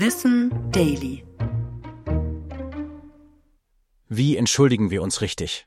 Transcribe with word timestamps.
Wissen 0.00 0.52
Daily. 0.70 1.24
Wie 4.08 4.36
entschuldigen 4.36 4.92
wir 4.92 5.02
uns 5.02 5.22
richtig? 5.22 5.66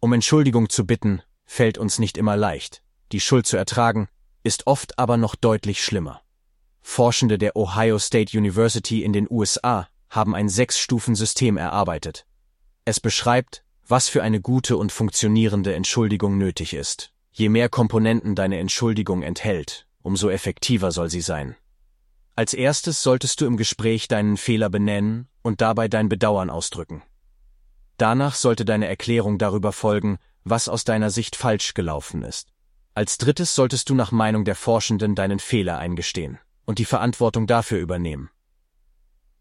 Um 0.00 0.12
Entschuldigung 0.12 0.68
zu 0.68 0.84
bitten, 0.84 1.22
fällt 1.44 1.78
uns 1.78 2.00
nicht 2.00 2.18
immer 2.18 2.36
leicht. 2.36 2.82
Die 3.12 3.20
Schuld 3.20 3.46
zu 3.46 3.56
ertragen, 3.56 4.08
ist 4.42 4.66
oft 4.66 4.98
aber 4.98 5.16
noch 5.16 5.36
deutlich 5.36 5.84
schlimmer. 5.84 6.20
Forschende 6.80 7.38
der 7.38 7.54
Ohio 7.54 8.00
State 8.00 8.36
University 8.36 9.04
in 9.04 9.12
den 9.12 9.28
USA 9.30 9.88
haben 10.10 10.34
ein 10.34 10.48
Sechs-Stufen-System 10.48 11.58
erarbeitet. 11.58 12.26
Es 12.84 12.98
beschreibt, 12.98 13.62
was 13.86 14.08
für 14.08 14.24
eine 14.24 14.40
gute 14.40 14.78
und 14.78 14.90
funktionierende 14.90 15.76
Entschuldigung 15.76 16.38
nötig 16.38 16.74
ist. 16.74 17.12
Je 17.30 17.50
mehr 17.50 17.68
Komponenten 17.68 18.34
deine 18.34 18.58
Entschuldigung 18.58 19.22
enthält, 19.22 19.86
umso 20.02 20.28
effektiver 20.28 20.90
soll 20.90 21.08
sie 21.08 21.20
sein. 21.20 21.54
Als 22.38 22.54
erstes 22.54 23.02
solltest 23.02 23.40
du 23.40 23.46
im 23.46 23.56
Gespräch 23.56 24.06
deinen 24.06 24.36
Fehler 24.36 24.70
benennen 24.70 25.26
und 25.42 25.60
dabei 25.60 25.88
dein 25.88 26.08
Bedauern 26.08 26.50
ausdrücken. 26.50 27.02
Danach 27.96 28.36
sollte 28.36 28.64
deine 28.64 28.86
Erklärung 28.86 29.38
darüber 29.38 29.72
folgen, 29.72 30.18
was 30.44 30.68
aus 30.68 30.84
deiner 30.84 31.10
Sicht 31.10 31.34
falsch 31.34 31.74
gelaufen 31.74 32.22
ist. 32.22 32.52
Als 32.94 33.18
drittes 33.18 33.56
solltest 33.56 33.90
du 33.90 33.96
nach 33.96 34.12
Meinung 34.12 34.44
der 34.44 34.54
Forschenden 34.54 35.16
deinen 35.16 35.40
Fehler 35.40 35.78
eingestehen 35.78 36.38
und 36.64 36.78
die 36.78 36.84
Verantwortung 36.84 37.48
dafür 37.48 37.80
übernehmen. 37.80 38.30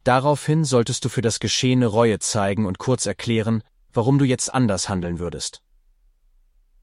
Daraufhin 0.03 0.66
solltest 0.66 1.05
du 1.05 1.09
für 1.09 1.21
das 1.21 1.39
Geschehene 1.39 1.85
Reue 1.85 2.17
zeigen 2.17 2.66
und 2.66 2.79
kurz 2.79 3.05
erklären, 3.05 3.61
warum 3.93 4.17
du 4.17 4.25
jetzt 4.25 4.52
anders 4.52 4.89
handeln 4.89 5.19
würdest. 5.19 5.61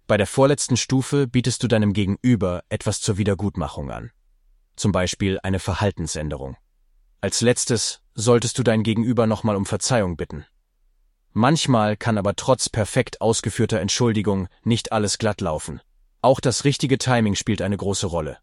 Bei 0.06 0.16
der 0.16 0.28
vorletzten 0.28 0.77
Stufe 0.77 1.27
bietest 1.27 1.64
du 1.64 1.66
deinem 1.66 1.92
Gegenüber 1.92 2.62
etwas 2.69 3.00
zur 3.00 3.19
Wiedergutmachung 3.19 3.91
an 3.91 4.12
zum 4.77 4.92
Beispiel 4.92 5.38
eine 5.42 5.59
Verhaltensänderung. 5.59 6.56
Als 7.20 7.41
letztes 7.41 8.01
solltest 8.14 8.58
du 8.58 8.62
dein 8.62 8.83
Gegenüber 8.83 9.27
nochmal 9.27 9.56
um 9.56 9.67
Verzeihung 9.67 10.17
bitten. 10.17 10.44
Manchmal 11.33 11.97
kann 11.97 12.19
aber 12.19 12.36
trotz 12.36 12.69
perfekt 12.69 13.20
ausgeführter 13.20 13.80
Entschuldigung 13.80 14.48
nicht 14.62 14.92
alles 14.92 15.19
glatt 15.19 15.41
laufen. 15.41 15.80
Auch 16.22 16.41
das 16.41 16.64
richtige 16.64 16.98
Timing 16.98 17.34
spielt 17.34 17.61
eine 17.61 17.77
große 17.77 18.06
Rolle. 18.06 18.39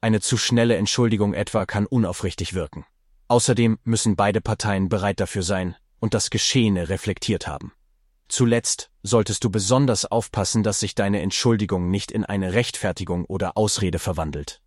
Eine 0.00 0.20
zu 0.20 0.36
schnelle 0.36 0.76
Entschuldigung 0.76 1.34
etwa 1.34 1.66
kann 1.66 1.86
unaufrichtig 1.86 2.54
wirken. 2.54 2.86
Außerdem 3.28 3.78
müssen 3.84 4.16
beide 4.16 4.40
Parteien 4.40 4.88
bereit 4.88 5.20
dafür 5.20 5.42
sein 5.42 5.76
und 6.00 6.14
das 6.14 6.30
Geschehene 6.30 6.88
reflektiert 6.88 7.46
haben. 7.46 7.72
Zuletzt 8.26 8.90
solltest 9.02 9.44
du 9.44 9.50
besonders 9.50 10.06
aufpassen, 10.06 10.62
dass 10.62 10.80
sich 10.80 10.94
deine 10.94 11.20
Entschuldigung 11.20 11.90
nicht 11.90 12.10
in 12.10 12.24
eine 12.24 12.54
Rechtfertigung 12.54 13.24
oder 13.24 13.56
Ausrede 13.56 13.98
verwandelt. 13.98 14.62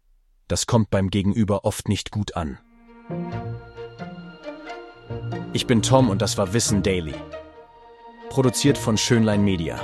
Das 0.54 0.68
kommt 0.68 0.92
beim 0.92 1.10
Gegenüber 1.10 1.66
oft 1.66 1.90
nicht 1.90 2.12
gut 2.12 2.36
an. 2.36 2.60
Ich 5.52 5.66
bin 5.66 5.82
Tom 5.82 6.12
und 6.12 6.22
das 6.22 6.38
war 6.38 6.54
Wissen 6.54 6.84
Daily. 6.84 7.16
Produziert 8.30 8.78
von 8.78 8.96
Schönlein 8.96 9.44
Media. 9.44 9.82